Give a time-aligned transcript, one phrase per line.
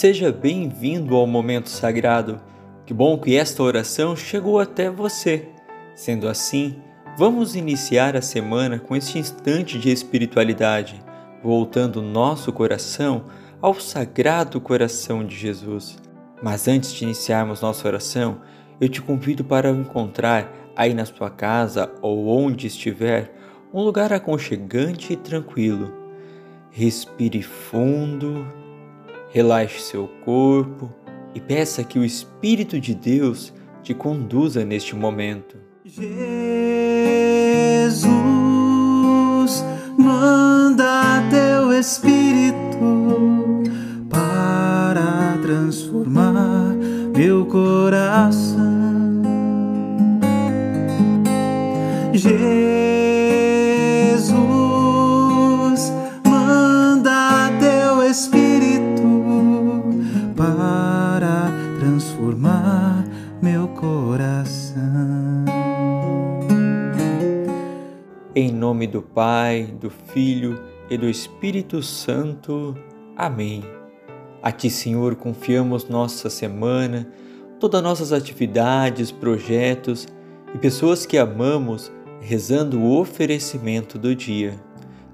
[0.00, 2.40] Seja bem-vindo ao momento sagrado.
[2.86, 5.50] Que bom que esta oração chegou até você.
[5.94, 6.76] Sendo assim,
[7.18, 11.04] vamos iniciar a semana com este instante de espiritualidade,
[11.42, 13.26] voltando nosso coração
[13.60, 15.98] ao sagrado coração de Jesus.
[16.42, 18.40] Mas antes de iniciarmos nossa oração,
[18.80, 23.34] eu te convido para encontrar aí na sua casa ou onde estiver
[23.70, 25.92] um lugar aconchegante e tranquilo.
[26.70, 28.46] Respire fundo,
[29.30, 30.92] relaxe seu corpo
[31.34, 35.56] e peça que o Espírito de Deus te conduza neste momento.
[35.84, 36.04] Jesus,
[39.96, 43.29] manda teu Espírito
[69.22, 72.74] Pai, do Filho e do Espírito Santo.
[73.14, 73.62] Amém.
[74.42, 77.06] A Ti, Senhor, confiamos nossa semana,
[77.58, 80.08] todas nossas atividades, projetos
[80.54, 84.58] e pessoas que amamos, rezando o oferecimento do dia.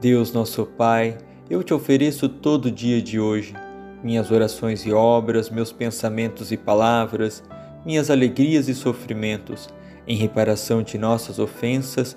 [0.00, 1.18] Deus, nosso Pai,
[1.50, 3.52] eu te ofereço todo o dia de hoje,
[4.00, 7.42] minhas orações e obras, meus pensamentos e palavras,
[7.84, 9.68] minhas alegrias e sofrimentos,
[10.06, 12.16] em reparação de nossas ofensas,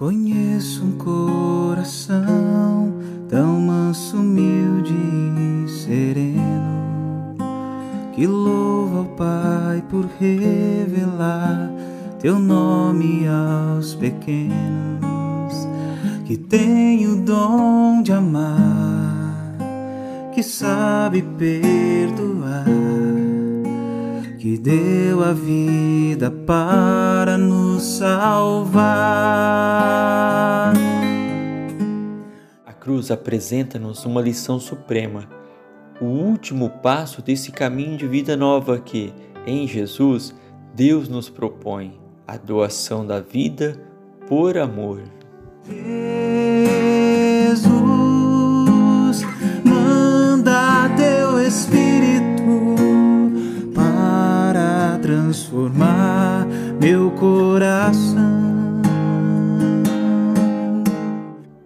[0.00, 2.94] Conheço um coração
[3.28, 7.36] tão manso, humilde e sereno
[8.14, 11.70] que louva ao Pai por revelar
[12.18, 15.68] teu nome aos pequenos,
[16.24, 19.54] que tem o dom de amar,
[20.34, 22.64] que sabe perdoar,
[24.40, 28.80] que deu a vida para nos salvar.
[32.64, 35.28] A cruz apresenta-nos uma lição suprema
[36.00, 39.12] o último passo desse caminho de vida nova que,
[39.46, 40.34] em Jesus,
[40.74, 43.78] Deus nos propõe a doação da vida
[44.26, 45.02] por amor.
[55.50, 56.46] Transformar
[56.80, 58.40] meu coração.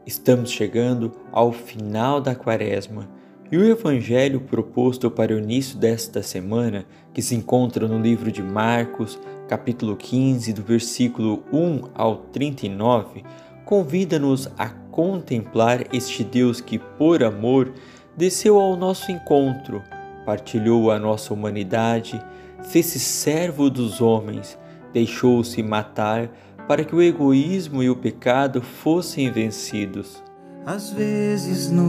[0.07, 3.07] Estamos chegando ao final da quaresma
[3.53, 8.43] e o evangelho proposto para o início desta semana, que se encontra no livro de
[8.43, 13.23] Marcos, capítulo 15, do versículo 1 ao 39,
[13.67, 17.73] convida-nos a contemplar este Deus que, por amor,
[18.17, 19.83] desceu ao nosso encontro,
[20.25, 22.23] partilhou a nossa humanidade,
[22.65, 24.59] fez-se servo dos homens,
[24.93, 26.31] deixou-se matar
[26.67, 30.23] para que o egoísmo e o pecado fossem vencidos.
[30.67, 31.83] Às vezes no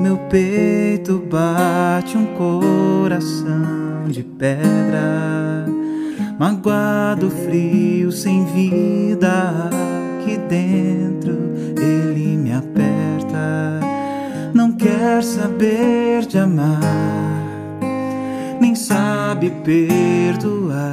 [0.00, 5.66] meu peito bate um coração de pedra,
[6.38, 9.70] magoado, frio, sem vida.
[10.20, 11.36] Aqui dentro
[11.76, 13.80] ele me aperta,
[14.54, 17.31] não quer saber de amar,
[18.72, 20.92] nem sabe perdoar.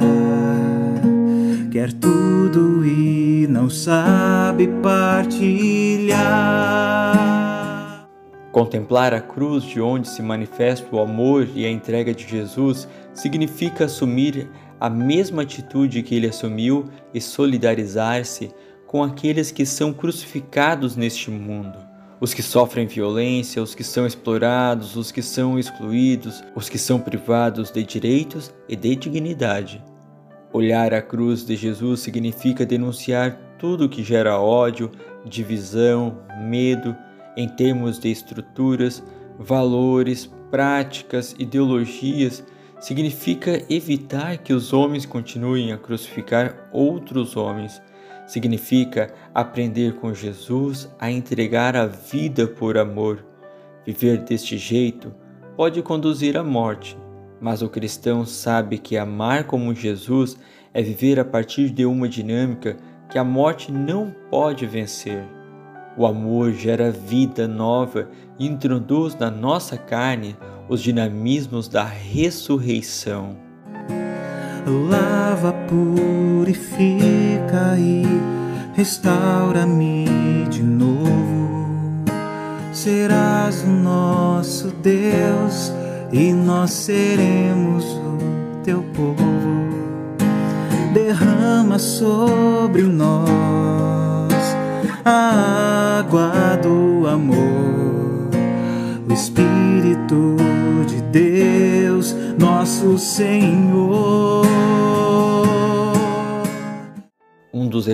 [1.72, 6.20] Quer tudo e não sabe partilhar.
[8.52, 13.86] Contemplar a cruz de onde se manifesta o amor e a entrega de Jesus significa
[13.86, 16.84] assumir a mesma atitude que ele assumiu
[17.14, 18.50] e solidarizar-se
[18.86, 21.89] com aqueles que são crucificados neste mundo.
[22.20, 27.00] Os que sofrem violência, os que são explorados, os que são excluídos, os que são
[27.00, 29.82] privados de direitos e de dignidade.
[30.52, 34.90] Olhar a cruz de Jesus significa denunciar tudo que gera ódio,
[35.24, 36.94] divisão, medo,
[37.36, 39.02] em termos de estruturas,
[39.38, 42.44] valores, práticas, ideologias,
[42.80, 47.80] significa evitar que os homens continuem a crucificar outros homens.
[48.30, 53.26] Significa aprender com Jesus a entregar a vida por amor.
[53.84, 55.12] Viver deste jeito
[55.56, 56.96] pode conduzir à morte,
[57.40, 60.38] Mas o cristão sabe que amar como Jesus
[60.72, 62.76] é viver a partir de uma dinâmica
[63.10, 65.24] que a morte não pode vencer.
[65.96, 70.36] O amor gera vida nova e introduz na nossa carne
[70.68, 73.49] os dinamismos da ressurreição.
[74.66, 76.58] Lava, purifica
[77.78, 78.04] e
[78.74, 80.06] restaura-me
[80.50, 81.50] de novo.
[82.72, 85.72] Serás o nosso Deus
[86.12, 89.20] e nós seremos o teu povo.
[90.92, 93.30] Derrama sobre nós
[95.04, 96.39] a água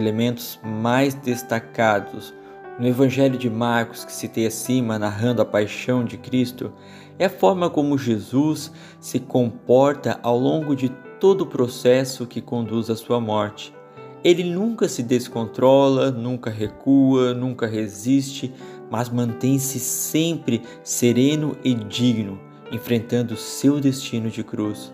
[0.06, 2.32] elementos mais destacados
[2.79, 6.73] no Evangelho de Marcos, que citei acima, narrando a paixão de Cristo,
[7.19, 8.70] é a forma como Jesus
[9.00, 13.75] se comporta ao longo de todo o processo que conduz à sua morte.
[14.23, 18.53] Ele nunca se descontrola, nunca recua, nunca resiste,
[18.91, 22.38] mas mantém-se sempre sereno e digno,
[22.70, 24.93] enfrentando seu destino de cruz.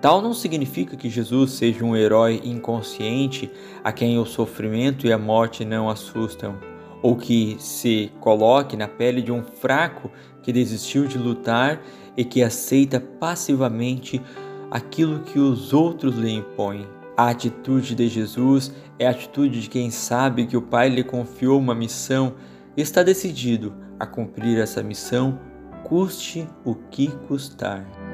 [0.00, 3.50] Tal não significa que Jesus seja um herói inconsciente
[3.82, 6.56] a quem o sofrimento e a morte não assustam,
[7.02, 10.10] ou que se coloque na pele de um fraco
[10.42, 11.82] que desistiu de lutar
[12.16, 14.22] e que aceita passivamente
[14.70, 16.86] aquilo que os outros lhe impõem.
[17.16, 21.58] A atitude de Jesus é a atitude de quem sabe que o Pai lhe confiou
[21.58, 22.34] uma missão
[22.76, 25.40] e está decidido a cumprir essa missão,
[25.82, 28.07] custe o que custar.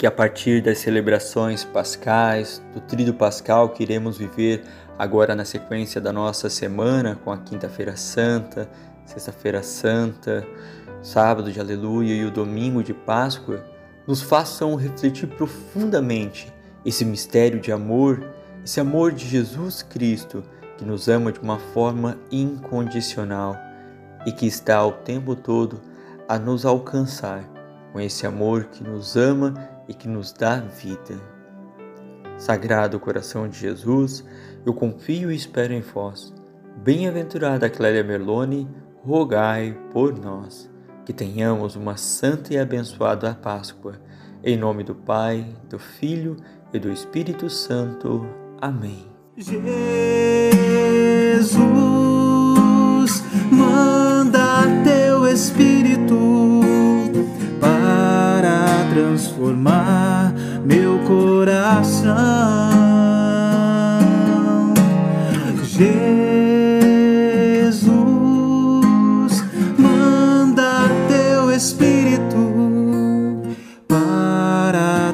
[0.00, 4.64] Que a partir das celebrações pascais, do Tríduo Pascal que iremos viver
[4.98, 8.66] agora na sequência da nossa semana, com a Quinta-feira Santa,
[9.04, 10.48] Sexta-feira Santa,
[11.02, 13.62] sábado de Aleluia e o domingo de Páscoa,
[14.06, 16.50] nos façam refletir profundamente
[16.82, 18.26] esse mistério de amor,
[18.64, 20.42] esse amor de Jesus Cristo
[20.78, 23.54] que nos ama de uma forma incondicional
[24.24, 25.78] e que está o tempo todo
[26.26, 27.44] a nos alcançar
[27.92, 29.52] com esse amor que nos ama
[29.90, 31.20] e que nos dá vida.
[32.38, 34.24] Sagrado coração de Jesus,
[34.64, 36.32] eu confio e espero em vós.
[36.76, 38.66] Bem-aventurada Clélia Merlone,
[39.04, 40.70] rogai por nós
[41.04, 44.00] que tenhamos uma santa e abençoada Páscoa.
[44.44, 46.36] Em nome do Pai, do Filho
[46.72, 48.24] e do Espírito Santo.
[48.60, 49.08] Amém.
[49.36, 49.90] Jesus,
[62.00, 62.70] coração.
[65.64, 66.90] Jesus,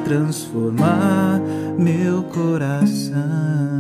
[0.05, 1.41] transformar
[1.79, 3.76] meu coração.